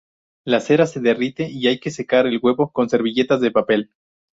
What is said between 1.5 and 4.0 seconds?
y hay que secar el huevo con servilletas de papel.